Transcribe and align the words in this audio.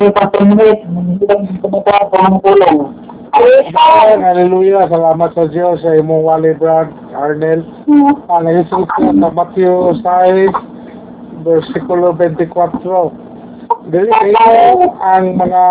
lang 0.00 1.60
kumukha 1.60 2.08
po 2.08 2.16
ng 2.16 2.40
tulong. 2.40 2.78
Amen. 3.36 4.18
Hallelujah. 4.24 4.88
Salamat 4.88 5.36
sa 5.36 5.44
Diyos 5.52 5.84
sa 5.84 5.92
imong 5.92 6.24
wali 6.24 6.56
Brad 6.56 6.88
Arnel. 7.12 7.62
Ang 8.32 8.48
Jesus 8.48 8.88
sa 8.88 9.28
Matthew 9.28 10.00
6, 10.00 11.44
versikulo 11.44 12.16
24. 12.16 12.48
Dili 13.92 14.10
kayo 14.10 14.96
ang 14.98 15.36
mga 15.36 15.64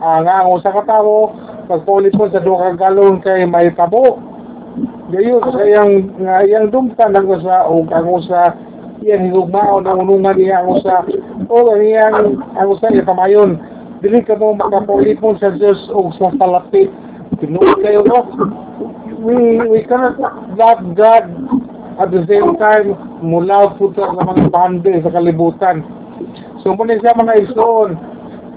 ang 0.00 0.26
ang 0.26 0.48
usa 0.50 0.74
ka 0.74 0.82
tawo 0.84 1.32
pagpaulit 1.70 2.12
mo 2.18 2.26
sa 2.28 2.42
duha 2.42 2.74
ka 2.74 2.90
galon 2.90 3.22
kay 3.22 3.46
may 3.46 3.70
tabo. 3.78 4.18
Gayo 5.14 5.38
sa 5.46 5.62
iyang 5.62 6.10
nga 6.18 6.42
iyang 6.42 6.74
dumtan 6.74 7.14
ang 7.14 7.26
usa 7.30 7.70
o 7.70 7.86
ang 7.86 8.06
usa 8.10 8.54
iyang 9.00 9.32
higugmao 9.32 9.80
na 9.80 9.96
unungan 9.96 10.36
niya 10.36 10.60
ang 10.60 10.76
usa 10.76 11.04
o 11.48 11.54
ang 11.72 11.82
iyang 11.82 12.16
ang 12.56 12.68
usa 12.68 12.92
iya 12.92 13.04
kamayon. 13.04 13.56
Dili 14.00 14.24
ka 14.24 14.36
mo 14.36 14.56
makapaulit 14.56 15.20
mo 15.20 15.36
sa 15.36 15.52
Diyos 15.52 15.88
o 15.92 16.12
sa 16.16 16.32
salapit. 16.40 16.88
Tinuod 17.40 17.80
kayo 17.84 18.04
no? 18.04 18.28
We, 19.20 19.60
we 19.68 19.84
cannot 19.84 20.16
love 20.56 20.80
God 20.96 21.28
at 22.00 22.08
the 22.08 22.24
same 22.24 22.56
time 22.56 22.96
mula 23.20 23.76
po 23.76 23.92
sa 23.92 24.08
mga 24.16 24.48
bande 24.48 24.92
sa 25.04 25.12
kalibutan. 25.12 25.84
So 26.64 26.72
muna 26.72 26.96
siya 26.96 27.16
mga 27.16 27.44
igsoon, 27.44 27.96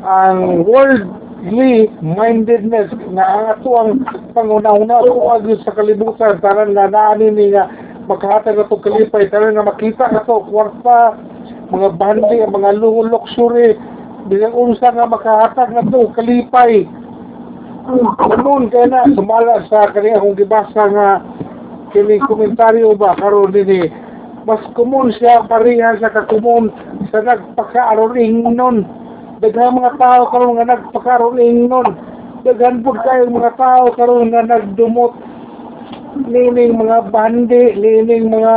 ang 0.04 0.64
worldly 0.64 1.92
mindedness 2.00 2.92
na 3.12 3.24
ang 3.24 3.44
ato 3.56 3.70
ang 3.76 3.92
panguna-una 4.32 5.04
po 5.04 5.36
agos 5.36 5.60
sa 5.64 5.76
kalibutan 5.76 6.40
taran 6.40 6.76
nga 6.76 6.88
naani 6.88 7.32
ni 7.32 7.52
nga 8.04 8.12
makahatag 8.12 8.60
ato 8.60 8.76
kalipay 8.84 9.32
taran 9.32 9.56
nga 9.56 9.64
makita 9.64 10.12
ato 10.12 10.44
kwarta 10.52 11.16
mga 11.72 11.90
bandi 11.96 12.44
mga 12.44 12.72
luxury 12.84 13.80
bilang 14.28 14.52
unsa 14.52 14.92
nga 14.92 15.08
makahatag 15.08 15.72
ato 15.72 16.12
kalipay 16.12 16.84
Ganun 17.84 18.72
kaya 18.72 18.88
na 18.88 19.12
sumala 19.12 19.60
sa 19.68 19.92
kaniya 19.92 20.16
akong 20.16 20.40
gibasa 20.40 20.88
nga 20.88 21.20
kini 21.92 22.16
komentaryo 22.24 22.96
ba 22.96 23.12
karon 23.20 23.52
dinhi 23.52 23.92
mas 24.48 24.64
kumon 24.72 25.12
siya 25.20 25.44
pareha 25.52 26.00
sa 26.00 26.12
kakumon 26.12 26.72
sa 27.12 27.24
nagpakaaroling 27.24 28.56
nun. 28.56 28.88
Daghang 29.44 29.76
mga 29.76 30.00
tao 30.00 30.32
karon 30.32 30.60
nga 30.60 30.68
nagpakaaroling 30.76 31.68
nun. 31.68 31.88
Daghan 32.48 32.84
pud 32.84 33.00
kayo 33.04 33.28
mga 33.28 33.56
tao 33.56 33.92
karon 33.96 34.32
nga 34.32 34.48
nagdumot 34.48 35.16
nining 36.28 36.80
mga 36.80 37.12
bandi, 37.12 37.76
nining 37.76 38.32
mga 38.32 38.56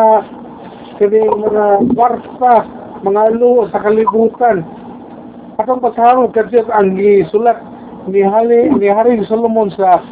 kining 0.99 1.35
mga 1.43 1.65
kwarta, 1.93 2.55
mga 3.03 3.23
luho 3.37 3.67
sa 3.71 3.83
kalibutan. 3.83 4.63
Atong 5.57 5.81
pasahon 5.81 6.31
kasi 6.37 6.61
ang 6.69 6.95
gisulat 7.01 7.57
ni 8.07 8.21
Hari 8.23 8.77
ni 8.77 8.87
Hari 8.93 9.25
Solomon 9.25 9.73
sa 9.73 10.05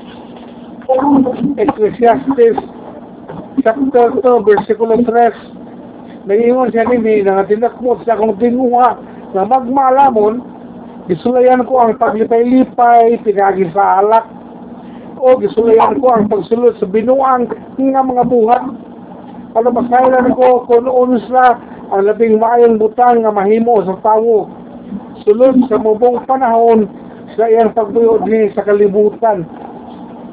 Ecclesiastes 1.60 2.58
chapter 3.60 4.06
2 4.20 4.48
versikulo 4.48 4.96
3 5.04 5.54
Nagingon 6.24 6.72
siya 6.72 6.88
ni 6.88 7.20
nga 7.20 7.44
tinakmot 7.44 8.00
sa 8.08 8.16
akong 8.16 8.40
tinguha 8.40 8.96
na 9.36 9.44
magmalamon. 9.44 10.40
Gisulayan 11.04 11.68
ko 11.68 11.84
ang 11.84 12.00
paglipay-lipay 12.00 13.20
pinagi 13.20 13.68
sa 13.76 14.00
alak 14.00 14.24
o 15.24 15.40
gisulayan 15.40 15.96
ko 16.04 16.12
ang 16.12 16.28
pagsulod 16.28 16.76
sa 16.76 16.84
binuang 16.84 17.48
nga 17.80 18.02
mga 18.04 18.24
buhat 18.28 18.62
ano 19.54 19.68
masaylan 19.72 20.36
ko 20.36 20.68
kung 20.68 20.84
unsa 20.84 21.56
ang 21.94 22.02
labing 22.04 22.36
maayong 22.42 22.76
butang 22.76 23.22
nga 23.22 23.30
mahimo 23.30 23.80
sa 23.86 23.96
tawo. 24.02 24.50
Sulod 25.22 25.64
sa 25.70 25.78
mubong 25.78 26.26
panahon 26.26 26.90
sa 27.38 27.46
iyang 27.46 27.70
pagbuyo 27.70 28.18
din 28.26 28.50
sa 28.52 28.66
kalibutan. 28.66 29.46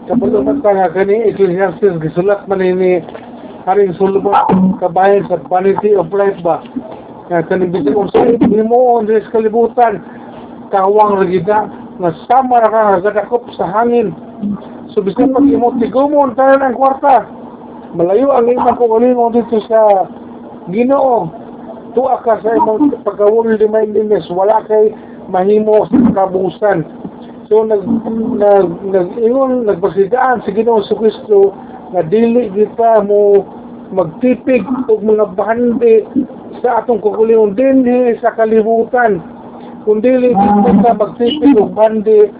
Kapulutan 0.09 0.59
ka 0.65 0.73
nga 0.73 0.89
kani 0.89 1.29
Ecclesiastes 1.31 2.01
gisulat 2.01 2.49
man 2.49 2.65
ni 2.65 2.99
Haring 3.69 3.93
Solomon 3.95 4.75
kabayan 4.81 5.23
sa 5.29 5.37
Vanity 5.45 5.93
of 5.93 6.09
Life 6.09 6.41
ba? 6.41 6.65
Nga 7.29 7.45
kani 7.45 7.69
kung 7.93 8.09
sa 8.09 8.25
himuon 8.25 9.05
sa 9.05 9.29
kalibutan 9.29 10.01
kawang 10.73 11.21
ragida 11.21 11.69
nga 12.01 12.09
sama 12.25 12.57
ra 12.57 12.69
ka 12.73 12.83
gadakop 13.05 13.45
sa 13.53 13.69
hangin 13.69 14.17
so 14.91 15.01
bisig 15.01 15.31
pag 15.31 15.47
imo 15.47 15.71
tigumon 15.79 16.35
tayo 16.35 16.59
ng 16.59 16.75
kwarta? 16.75 17.27
Malayo 17.91 18.31
ang 18.31 18.47
imong 18.47 18.79
kukulingon 18.79 19.35
dito 19.35 19.59
sa 19.67 20.07
Ginoo. 20.71 21.27
Tuwa 21.91 22.23
ka 22.23 22.39
sa 22.39 22.55
imong 22.55 23.03
pagkawul 23.03 23.59
di 23.59 23.67
mindedness 23.67 24.31
wala 24.31 24.63
kay 24.67 24.95
mahimo 25.27 25.87
sa 25.91 25.99
kabusan 26.15 26.87
so 27.51 27.67
nag 27.67 27.83
nag 28.39 28.67
nag 28.95 29.07
ingon 29.19 29.67
nagpasidaan 29.67 30.39
sa 30.39 30.55
Ginoo 30.55 30.79
sa 30.87 30.95
Kristo 30.95 31.51
nga 31.91 31.99
dili 32.07 32.47
kita 32.47 33.03
mo 33.03 33.43
magtipig 33.91 34.63
og 34.87 35.03
mga 35.03 35.35
bandi 35.35 35.95
sa 36.63 36.79
atong 36.79 37.03
kukulingon 37.03 37.59
dinhi 37.59 38.15
sa 38.23 38.31
kalibutan. 38.31 39.19
Kung 39.83 39.99
dili 39.99 40.31
kita 40.31 40.95
magtipig 40.95 41.59
og 41.59 41.75
bandi 41.75 42.31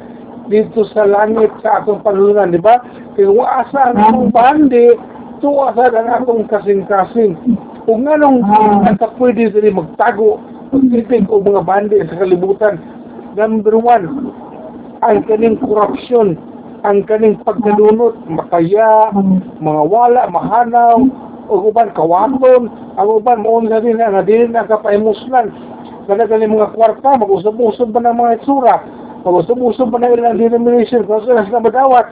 dito 0.50 0.88
sa 0.94 1.06
langit 1.06 1.52
sa 1.62 1.82
atong 1.82 2.02
panulungan 2.02 2.54
di 2.54 2.62
ba? 2.62 2.82
Kung 3.20 3.46
asa 3.46 3.94
ang 3.94 3.98
atong 4.00 4.30
bandi 4.34 4.96
tuwa 5.44 5.76
sa 5.78 5.92
ang 5.92 6.10
atong 6.22 6.50
kasing-kasing? 6.50 7.38
Kung 7.86 8.06
nganong 8.06 8.42
nakapwede 8.88 9.54
sila 9.54 9.74
magtago 9.74 10.42
magtipig 10.72 11.28
og 11.28 11.44
mga 11.44 11.62
bandi 11.68 11.98
sa 12.08 12.24
kalibutan. 12.24 12.80
Number 13.36 13.76
one 13.76 14.32
ang 15.02 15.26
kaning 15.26 15.58
korupsyon 15.60 16.38
ang 16.82 17.06
kaning 17.06 17.38
pagkadunot, 17.46 18.26
makaya, 18.26 19.14
mga 19.62 19.84
wala, 19.86 20.26
mahanaw, 20.34 20.98
o 21.46 21.54
uban 21.70 21.94
kawaton, 21.94 22.74
ang 22.98 23.08
uban 23.08 23.46
moon 23.46 23.70
sa 23.70 23.84
din 23.84 24.02
nga 24.02 24.26
din 24.26 24.58
ang 24.58 24.66
kapaimuslan. 24.66 25.54
Kada 26.10 26.26
mga 26.26 26.74
kwarta, 26.74 27.22
mag-usab-usab 27.22 27.94
ba 27.94 28.02
ng 28.02 28.18
mga 28.18 28.34
itsura, 28.42 28.76
mag-usab-usab 29.22 29.94
ba 29.94 29.98
ng 30.02 30.14
ilang 30.18 30.42
denomination, 30.42 31.06
kung 31.06 31.22
sila 31.26 31.46
sila 31.46 31.62
madawat. 31.62 32.10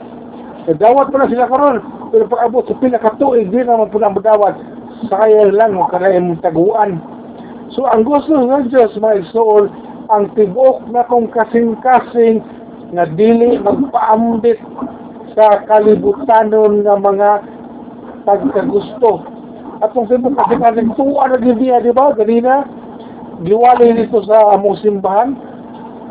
Madawat 0.70 1.06
pa 1.10 1.16
na 1.18 1.32
sila 1.32 1.50
karon 1.50 2.00
pero 2.10 2.26
pag 2.26 2.50
abot 2.50 2.66
sa 2.66 2.74
pinakatuig, 2.74 3.54
di 3.54 3.62
naman 3.62 3.86
po 3.94 4.02
na 4.02 4.10
madawat. 4.10 4.58
Sayang 5.06 5.54
lang, 5.54 5.78
makalain 5.78 6.26
mong 6.26 6.42
taguan. 6.42 6.98
So 7.70 7.86
ang 7.86 8.02
gusto 8.02 8.34
ng 8.34 8.66
Diyos, 8.66 8.98
mga 8.98 9.30
soul, 9.30 9.70
ang 10.10 10.34
tibok 10.34 10.82
na 10.90 11.06
kong 11.06 11.30
kasing-kasing 11.30 12.42
nga 12.90 13.06
dili 13.14 13.62
magpaambit 13.62 14.58
sa 15.38 15.62
kalibutanon 15.70 16.82
nga 16.82 16.98
mga 16.98 17.30
pagkagusto. 18.26 19.22
At 19.78 19.94
kung 19.94 20.10
sino 20.10 20.34
kasi 20.34 20.58
kasi 20.58 20.82
tuwa 20.98 21.30
na 21.30 21.38
niya, 21.38 21.78
di 21.78 21.94
ba? 21.94 22.10
Ganina, 22.12 22.66
giwali 23.46 24.02
dito 24.02 24.18
sa 24.26 24.58
among 24.58 24.82
simbahan, 24.82 25.38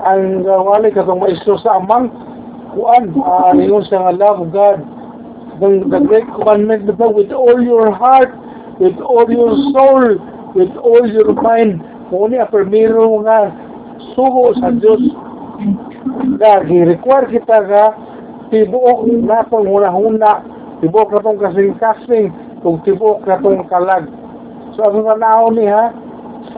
ang 0.06 0.48
uh, 0.48 0.62
wali 0.64 0.92
katong 0.92 1.20
maestro 1.20 1.60
sa 1.60 1.80
amang, 1.80 2.12
kuan, 2.76 3.12
uh, 3.20 3.52
yun 3.56 3.84
sa 3.88 4.10
nga 4.10 4.14
love 4.16 4.48
God. 4.52 4.80
The, 5.60 5.84
the 5.92 6.00
great 6.08 6.28
commandment 6.40 6.88
na 6.88 7.08
with 7.12 7.36
all 7.36 7.60
your 7.60 7.92
heart, 7.92 8.32
with 8.80 8.96
all 9.04 9.28
your 9.28 9.52
soul, 9.76 10.16
with 10.56 10.72
all 10.80 11.04
your 11.04 11.36
mind. 11.36 11.84
Muna, 12.10 12.48
primero 12.48 13.20
nga, 13.28 13.52
sugo 14.16 14.56
sa 14.56 14.72
Diyos 14.72 15.04
nga 16.40 16.64
gi-require 16.64 17.28
kita 17.28 17.58
nga 17.68 17.84
tibuok 18.50 19.06
na 19.28 19.44
itong 19.44 19.68
huna-huna 19.68 20.32
tibuok 20.80 21.12
na 21.12 21.20
itong 21.20 21.42
kasing-kasing 21.44 22.28
kung 22.64 22.80
tibuok 22.88 23.28
na 23.28 23.38
itong 23.38 23.68
kalag 23.68 24.08
so 24.74 24.88
ang 24.88 25.04
naon 25.20 25.60
ni 25.60 25.68
ha 25.68 25.92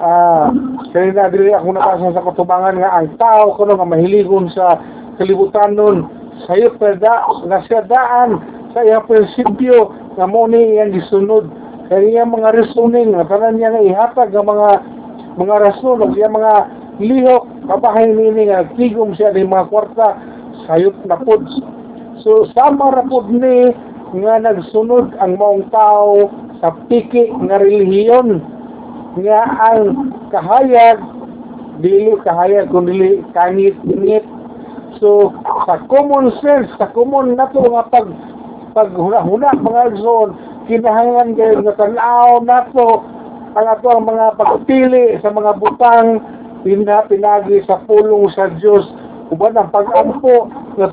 ah 0.02 0.50
kaya 0.92 1.14
na 1.16 1.32
dili 1.32 1.54
ako 1.54 1.72
nakasa 1.72 2.12
sa 2.12 2.26
katubangan 2.26 2.76
nga 2.82 2.92
ang 3.00 3.10
tao 3.16 3.56
kuno 3.56 3.80
nga 3.80 3.88
mahiligon 3.88 4.52
sa 4.52 4.82
kalibutan 5.16 5.78
nun. 5.78 6.10
Sayo 6.50 6.74
peda 6.76 7.28
nga 7.48 7.60
siya 7.70 7.86
daan 7.86 8.42
sa 8.74 8.82
iyang 8.82 9.06
prinsipyo 9.06 9.94
nga 10.18 10.26
mo 10.26 10.50
ni 10.50 10.76
iyang 10.76 10.96
gisunod. 10.96 11.48
Kaya 11.88 12.08
iyang 12.08 12.34
mga 12.34 12.56
reasoning 12.56 13.14
nga 13.14 13.28
tanan 13.28 13.60
niya 13.60 13.72
nga 13.72 13.84
ihatag 13.84 14.30
nga 14.32 14.44
mga 14.44 14.70
mga 15.38 15.56
rason 15.64 16.02
o 16.02 16.06
iyang 16.12 16.36
mga 16.36 16.54
lihok 17.02 17.44
kabahay 17.72 18.10
nini 18.10 18.52
nga 18.52 18.68
tigom 18.76 19.14
siya 19.16 19.32
ni 19.32 19.46
mga 19.46 19.70
kwarta. 19.70 20.18
Sayop 20.68 20.98
na 21.08 21.18
pod 21.22 21.46
so 22.22 22.46
sama 22.54 22.94
ra 22.94 23.04
ni 23.32 23.72
nga 24.22 24.34
nagsunod 24.44 25.16
ang 25.24 25.40
maong 25.40 25.72
tao 25.72 26.28
sa 26.60 26.76
piki 26.92 27.32
nga 27.48 27.64
relihiyon 27.64 28.44
nga 29.20 29.42
ang 29.60 30.16
kahayag 30.32 31.00
dili 31.84 32.16
kahayag 32.24 32.72
kung 32.72 32.88
dili 32.88 33.26
kangit-ngit 33.36 34.24
so 35.04 35.36
sa 35.68 35.82
common 35.92 36.32
sense 36.40 36.72
sa 36.80 36.88
common 36.96 37.36
nato 37.36 37.60
nga 37.60 37.90
pag 37.92 38.08
pag 38.72 38.94
huna-huna 38.96 39.52
mga 39.60 40.00
zone 40.00 40.32
kinahanglan 40.70 41.36
kayo 41.36 41.60
nga 41.66 41.76
tanaw 41.76 42.40
nato. 42.46 43.04
Ang 43.52 43.68
ato 43.68 43.88
ang 43.92 44.08
mga 44.08 44.40
pagpili 44.40 45.20
sa 45.20 45.28
mga 45.28 45.60
butang 45.60 46.24
pina, 46.64 47.04
pinagi 47.04 47.60
sa 47.68 47.84
pulong 47.84 48.32
sa 48.32 48.48
Dios 48.56 48.88
uban 49.28 49.60
ang 49.60 49.72
pag-ampo 49.76 50.48
nga 50.80 50.88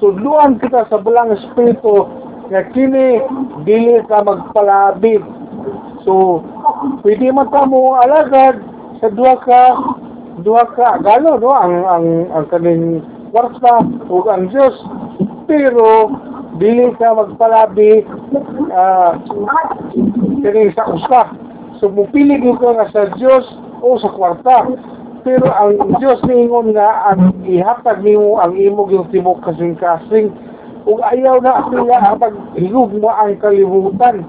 kita 0.59 0.91
sa 0.91 0.99
balang 0.99 1.39
espiritu 1.39 2.07
nga 2.51 2.67
kini 2.75 3.23
dili 3.63 4.03
ka 4.11 4.27
magpalabit 4.27 5.23
so 6.03 6.43
pwede 7.03 7.33
man 7.33 7.49
ka 7.51 7.67
mo 7.67 7.99
alagad. 7.99 8.61
Sa 8.99 9.09
duha 9.15 9.39
ka 9.43 9.63
duha 10.43 10.65
ka 10.75 10.99
galo 11.03 11.39
no? 11.39 11.51
Ang 11.55 11.75
ang 11.87 12.07
ang 12.35 12.47
kaning 12.51 13.03
kwarta 13.31 13.85
ug 14.11 14.25
ang 14.27 14.51
Dios 14.51 14.75
pero 15.47 16.13
dili 16.59 16.91
ka 16.99 17.15
magpalabi 17.15 18.03
ah 18.75 19.15
kini 20.43 20.73
sa 20.75 20.89
usa. 20.91 21.23
So 21.79 21.91
mupili 21.91 22.43
gyud 22.43 22.59
ka 22.59 22.75
nga 22.75 22.87
sa 22.91 23.03
Dios 23.15 23.47
o 23.83 23.99
sa 23.99 24.11
kwarta. 24.11 24.67
Pero 25.23 25.51
ang 25.51 25.99
Dios 25.99 26.23
niingon 26.27 26.75
nga 26.75 27.15
ang 27.15 27.35
ihatag 27.47 28.03
nimo 28.03 28.39
ang 28.43 28.55
imo 28.59 28.87
gyud 28.87 29.11
tibok 29.15 29.43
kasing-kasing. 29.47 30.35
Ug 30.89 30.99
ayaw 31.05 31.39
na 31.45 31.69
siya 31.69 31.99
ang 32.01 32.19
paghigog 32.19 32.97
mo 32.97 33.13
ang 33.13 33.37
kalibutan 33.39 34.25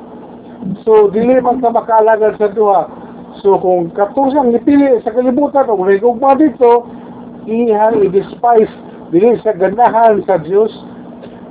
so 0.84 1.08
dili 1.12 1.40
man 1.40 1.64
ka 1.64 1.72
makaalagad 1.72 2.36
sa 2.40 2.52
duha. 2.52 2.90
So 3.40 3.56
kung 3.62 3.96
katusang 3.96 4.52
ipili 4.52 5.00
sa 5.06 5.16
kalibutan 5.16 5.72
o 5.72 5.80
higog 5.88 6.20
mo 6.20 6.36
dito 6.36 6.84
iha 7.48 7.96
i-despise 7.96 8.74
dili 9.10 9.40
sa 9.42 9.56
ganahan 9.56 10.22
sa 10.28 10.38
Dios 10.42 10.70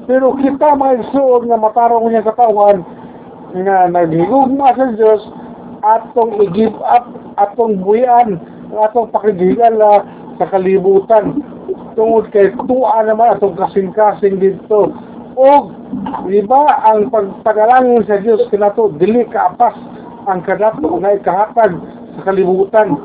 pero 0.08 0.32
kita 0.36 0.76
mga 0.76 1.04
isuod 1.08 1.48
nga 1.48 1.60
matarong 1.60 2.08
niya 2.08 2.24
sa 2.24 2.32
katawan 2.36 2.80
nga 3.56 3.88
naghigugma 3.88 4.76
sa 4.76 4.92
Diyos 4.92 5.22
atong 5.84 6.40
i-give 6.44 6.76
up 6.84 7.08
atong 7.40 7.80
buyan 7.80 8.36
atong 8.72 9.08
pakigigala 9.08 10.04
sa 10.36 10.44
kalibutan. 10.48 11.40
Tungod 11.96 12.30
kay 12.30 12.54
tuwa 12.68 13.02
naman 13.02 13.36
atong 13.36 13.58
kasing-kasing 13.58 14.38
dito 14.38 14.92
o 15.38 15.70
di 16.26 16.42
ba 16.42 16.82
ang 16.82 17.14
pagpadalangin 17.14 18.02
sa 18.10 18.18
Diyos 18.18 18.50
kinato 18.50 18.90
dili 18.98 19.22
kaapas 19.30 19.78
ang 20.26 20.42
kadato 20.42 20.98
nga 20.98 21.14
ikahatag 21.14 21.78
sa 22.18 22.20
kalibutan. 22.26 22.98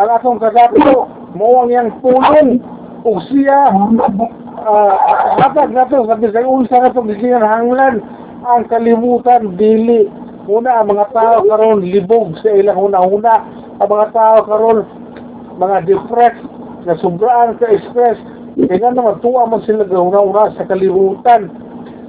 Ang 0.00 0.08
atong 0.08 0.40
kadato 0.40 1.12
mo 1.36 1.60
ang 1.60 1.68
yang 1.68 1.92
pulong 2.00 2.64
o 3.04 3.20
siya 3.28 3.68
uh, 4.64 4.94
hatag 5.36 5.76
nato 5.76 6.08
sa 6.08 6.16
bisag 6.16 6.48
unsa 6.48 6.80
na 6.80 6.88
itong 6.88 7.12
hanglan 7.44 8.00
ang 8.48 8.64
kalimutan 8.72 9.52
dili. 9.60 10.08
Una 10.48 10.80
ang 10.80 10.88
mga 10.88 11.12
tao 11.12 11.44
karon 11.44 11.84
libog 11.84 12.40
sa 12.40 12.48
ilang 12.48 12.80
una-una. 12.80 13.44
Ang 13.84 13.88
mga 13.92 14.06
tao 14.16 14.36
karon 14.48 14.88
mga 15.60 15.84
depressed 15.84 16.48
na 16.88 16.96
sobraan 16.96 17.60
ka 17.60 17.68
stress 17.92 18.16
kaya 18.66 18.90
naman 18.90 19.22
tuwa 19.22 19.46
man 19.46 19.62
sila 19.62 19.86
una-una 19.86 20.50
sa 20.58 20.66
kalibutan 20.66 21.46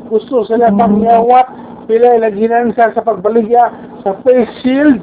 gusto 0.10 0.42
sila 0.50 0.74
pangyawat 0.74 1.46
pila 1.86 2.18
ilaginan 2.18 2.74
sa 2.74 2.90
sa 2.94 3.06
pagbaligya 3.06 3.70
sa 4.02 4.18
face 4.26 4.50
shield. 4.66 4.98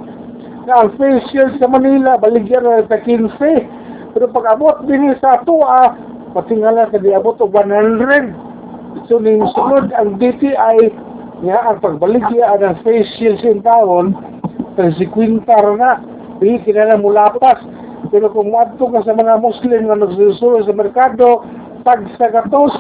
Na 0.67 0.83
ang 0.83 0.95
face 0.99 1.23
shield 1.31 1.55
sa 1.63 1.71
Manila 1.71 2.19
baligyan 2.19 2.67
na 2.67 2.83
sa 2.91 2.99
15 2.99 3.39
pero 4.17 4.27
pag 4.33 4.59
abot 4.59 4.75
din 4.91 5.15
sa 5.23 5.39
tuwa 5.47 5.95
patingala 6.35 6.91
ka 6.91 6.99
di 6.99 7.15
abot 7.15 7.39
og 7.39 7.55
100 7.55 9.07
so 9.07 9.23
ning 9.23 9.47
sunod 9.55 9.95
ang 9.95 10.19
DTI 10.19 10.91
nga 11.47 11.59
ang 11.71 11.79
pagbaligya 11.79 12.59
ang 12.59 12.75
face 12.83 13.07
shield 13.15 13.39
sa 13.39 13.55
taon 13.63 14.19
kay 14.75 14.91
si 14.99 15.07
Quintar 15.15 15.79
na 15.79 16.03
di 16.43 16.59
kinala 16.67 16.99
mo 16.99 17.15
lapas 17.15 17.63
pero 18.17 18.33
kung 18.33 18.49
madto 18.49 18.89
ka 18.89 19.05
sa 19.05 19.13
mga 19.13 19.45
Muslim 19.45 19.93
nga 19.93 20.01
nagsusulo 20.01 20.65
sa 20.65 20.73
merkado 20.73 21.45
pag 21.85 22.01
sa 22.17 22.33
gatos 22.33 22.73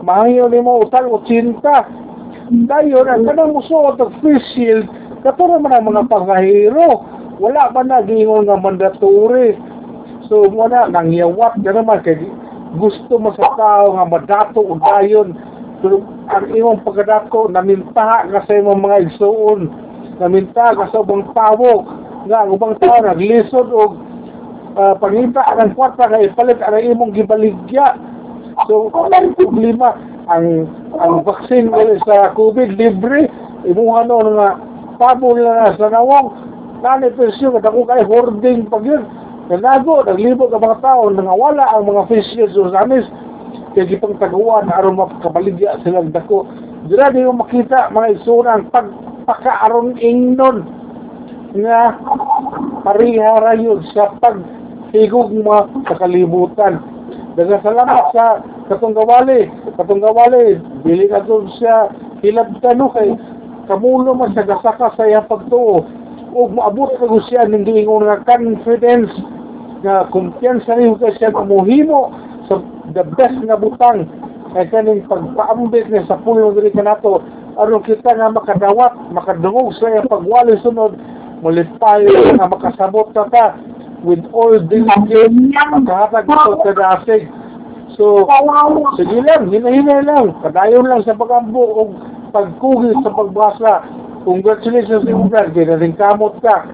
mahayo 0.00 0.48
ni 0.48 0.56
mo 0.64 0.80
utang 0.80 1.12
80 1.12 1.60
dayon 2.64 3.04
ang 3.04 3.28
kanang 3.28 3.52
musuot 3.52 4.00
og 4.00 4.16
face 4.24 4.56
shield 4.56 4.88
katuro 5.20 5.60
man 5.60 5.76
ang 5.76 5.92
mga 5.92 6.08
pasahero. 6.08 7.04
Wala 7.36 7.68
pa 7.76 7.84
na 7.84 8.00
gingon 8.08 8.48
nga 8.48 8.56
mandatory 8.56 9.52
so 10.32 10.48
mo 10.48 10.64
na 10.64 10.88
nangyawat 10.88 11.60
ka 11.60 11.76
naman 11.76 12.00
kay 12.00 12.16
gusto 12.80 13.20
mo 13.20 13.36
sa 13.36 13.52
tao 13.60 14.00
nga 14.00 14.08
madato 14.08 14.64
o 14.64 14.80
dayon. 14.80 15.36
Pero 15.84 16.08
ang 16.32 16.48
imong 16.48 16.88
pagkadato 16.88 17.52
namintaha 17.52 18.32
ka 18.32 18.48
sa 18.48 18.56
imong 18.56 18.80
mga 18.80 19.12
igsuon 19.12 19.60
namintaha 20.16 20.72
ka 20.72 20.84
sa 20.88 21.04
ubang 21.04 21.28
tawok 21.36 21.84
nga 22.32 22.48
ang 22.48 22.56
ubang 22.56 22.76
tao 22.80 22.96
naglisod 23.04 23.68
og 23.72 24.09
uh, 24.76 24.94
pangita 24.98 25.42
ang 25.46 25.74
kwarta 25.74 26.06
nga 26.10 26.22
ipalit 26.22 26.60
ang 26.62 26.78
imong 26.78 27.14
gibaligya. 27.16 27.96
So 28.68 28.92
ang 28.92 29.34
problema 29.34 29.96
ang 30.30 30.68
ang 31.00 31.26
vaccine 31.26 31.72
wala 31.72 31.96
sa 32.06 32.34
COVID 32.36 32.76
libre. 32.76 33.30
Imuha 33.66 34.06
no 34.06 34.24
nga 34.36 34.58
pabol 35.00 35.40
na 35.40 35.72
sa 35.74 35.88
nawong 35.88 36.28
nani 36.84 37.12
presyo 37.16 37.56
nga 37.56 37.68
dako 37.68 37.88
kay 37.88 38.04
hoarding 38.04 38.68
pag 38.68 38.84
yun. 38.84 39.04
Nanago, 39.50 40.06
naglibog 40.06 40.54
ang 40.54 40.62
mga 40.62 40.78
tao, 40.78 41.10
nangawala 41.10 41.74
ang 41.74 41.90
mga 41.90 42.22
shields 42.22 42.54
o 42.54 42.70
samis, 42.70 43.02
kaya 43.74 43.82
gipang 43.82 44.14
taguan, 44.22 44.70
aron 44.70 44.94
makabaligya 44.94 45.74
silang 45.82 46.14
dako. 46.14 46.46
Dira 46.86 47.10
di 47.10 47.26
mo 47.26 47.42
makita 47.42 47.90
mga 47.90 48.22
isurang 48.22 48.70
pagpakaaron 48.70 49.98
ingnon 49.98 50.70
nga 51.58 51.98
pariha 52.86 53.42
rayon 53.42 53.82
sa 53.90 54.14
paghigugma 54.90 55.70
sa 55.86 55.94
kalibutan. 55.94 56.82
Daga 57.38 57.62
salamat 57.62 58.10
sa 58.10 58.42
katunggawali. 58.66 59.46
Katunggawali, 59.78 60.58
bili 60.82 61.06
na 61.06 61.22
doon 61.22 61.46
siya 61.56 61.94
hilab 62.26 62.50
tano 62.58 62.90
kay 62.90 63.14
kamulo 63.70 64.18
man 64.18 64.34
sa 64.34 64.42
gasaka 64.42 64.90
sa 64.98 65.06
iyang 65.06 65.30
pagtuo. 65.30 65.86
O 66.34 66.50
maabot 66.50 66.90
ka 66.98 67.06
siya 67.30 67.46
ng 67.46 67.62
giingon 67.62 68.06
nga 68.06 68.22
confidence 68.26 69.14
nga 69.86 70.10
kumpiyansa 70.10 70.74
niyo 70.76 70.98
ka 70.98 71.14
siya 71.16 71.30
kumuhimo 71.30 72.10
sa 72.50 72.58
the 72.90 73.02
best 73.14 73.38
nga 73.46 73.56
butang 73.58 74.06
kay 74.54 74.66
kaning 74.68 75.06
pagpaambit 75.06 75.86
niya 75.86 76.06
sa 76.10 76.18
pulong 76.22 76.54
diri 76.58 76.74
kanato 76.74 77.22
aron 77.58 77.82
kita 77.86 78.14
nga 78.14 78.30
makadawat 78.30 78.94
makadungog 79.14 79.74
sa 79.78 79.90
iyang 79.90 80.10
pagwali 80.10 80.58
sunod 80.62 80.94
mulipay 81.40 82.04
nga 82.36 82.46
makasabot 82.46 83.10
ka 83.14 83.26
ta 83.32 83.46
with 84.04 84.24
all 84.32 84.56
diligence 84.56 85.52
makahatag 85.72 86.24
ito 86.24 86.52
kada 86.64 86.84
asig 87.00 87.28
so 88.00 88.24
sige 88.96 89.20
lang 89.20 89.52
hinahinay 89.52 90.00
lang. 90.08 90.32
Kadayon 90.40 90.88
lang 90.88 91.04
sa 91.04 91.12
pagambo 91.12 91.60
o 91.60 91.80
pagkugis 92.32 92.96
sa 93.04 93.12
pagbasa. 93.12 93.74
Congratulations 94.24 95.04
sa 95.04 95.12
brad. 95.28 95.52
Kaya 95.52 95.76
rin 95.76 95.92
kamot 96.00 96.40
ka. 96.40 96.64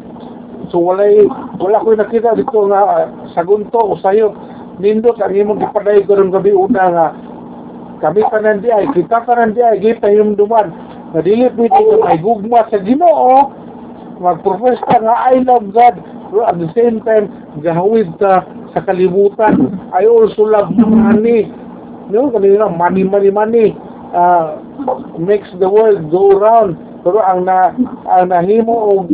So 0.70 0.78
walay 0.82 1.26
wala 1.58 1.82
ko 1.82 1.98
nakita 1.98 2.38
dito 2.38 2.70
nga 2.70 2.82
uh, 2.82 3.06
sagunto 3.34 3.78
o 3.78 3.98
sayo 3.98 4.34
nindot 4.82 5.18
ang 5.22 5.34
imong 5.34 5.62
gipaday 5.62 6.06
karong 6.06 6.30
gabi 6.30 6.54
una 6.54 6.84
nga. 6.94 7.08
Kami 7.96 8.22
tanan 8.28 8.60
di 8.60 8.70
ay 8.70 8.86
kita 8.92 9.24
tanan 9.24 9.50
di 9.56 9.62
ay 9.62 9.82
gipahimduman 9.82 10.68
nga 11.10 11.20
dili 11.26 11.50
pwede 11.54 11.74
ka 11.74 12.06
may 12.06 12.18
gugma 12.22 12.66
sa 12.70 12.78
Ginoo. 12.78 13.50
Mag-profess 14.16 14.80
ka 14.86 15.02
nga 15.02 15.28
I 15.32 15.42
love 15.44 15.74
God 15.74 16.15
pero 16.30 16.42
at 16.46 16.56
the 16.58 16.70
same 16.74 17.02
time 17.06 17.30
gahawid 17.62 18.10
ka 18.18 18.46
sa 18.74 18.80
kalibutan. 18.84 19.80
I 19.94 20.04
also 20.04 20.44
love 20.44 20.72
money. 20.74 21.48
No 22.12 22.28
kanina 22.28 22.68
money 22.68 23.06
money 23.06 23.30
money. 23.32 23.68
Uh, 24.12 24.60
makes 25.18 25.48
the 25.58 25.68
world 25.68 26.10
go 26.12 26.36
round. 26.36 26.76
Pero 27.06 27.22
ang 27.22 27.46
na 27.46 27.72
ang 28.10 28.34
nahimo 28.34 28.74
og 28.98 29.08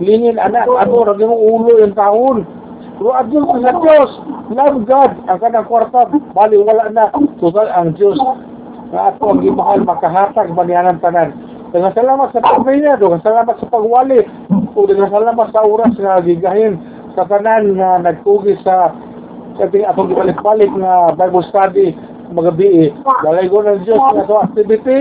lingin 0.00 0.36
anak 0.36 0.68
ano 0.68 1.04
ra 1.04 1.14
mo 1.16 1.36
ulo 1.36 1.80
yung 1.80 1.96
taon. 1.96 2.44
Pero 3.00 3.10
adyo 3.16 3.40
sa 3.64 3.72
Diyos 3.74 4.10
love 4.52 4.78
God. 4.84 5.12
Ang 5.26 5.38
kanang 5.40 5.66
kwarta 5.66 6.06
bali 6.36 6.60
wala 6.60 6.92
na. 6.92 7.08
Total 7.40 7.68
ang 7.72 7.96
Diyos 7.96 8.20
nga 8.90 9.14
ato 9.14 9.22
ang 9.30 9.40
gimahal 9.40 9.86
makahatag 9.86 10.50
banianan 10.52 10.98
tanan. 10.98 11.30
Dengan 11.70 11.94
salamat 11.94 12.34
sa 12.34 12.42
pagmaya, 12.42 12.98
dengan 12.98 13.22
salamat 13.22 13.54
sa 13.62 13.70
pagwali, 13.70 14.26
o 14.74 14.86
dengan 14.86 15.10
salamat 15.10 15.50
sa 15.50 15.66
oras 15.66 15.94
nga 15.98 16.22
gigahin 16.22 16.78
sa 17.18 17.26
tanan 17.26 17.74
nga 17.74 17.98
nagtugi 18.02 18.54
sa 18.62 18.94
sa 19.58 19.66
ating 19.66 19.84
atong 19.84 20.14
gibalik-balik 20.14 20.70
nga 20.78 21.12
Bible 21.18 21.44
study 21.50 21.92
mga 22.30 22.52
bi'i. 22.54 22.86
Dalay 23.26 23.50
ko 23.50 23.62
ng 23.66 23.82
Diyos 23.82 23.98
nga 23.98 24.22
ito 24.22 24.36
activity, 24.38 25.00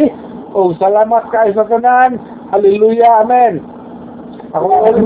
o 0.53 0.73
salamat 0.81 1.29
kayo 1.29 1.53
sa 1.53 1.69
tanan. 1.69 2.17
Hallelujah, 2.49 3.21
Amen. 3.21 3.61
Ako 4.57 4.65
ulit 4.89 5.05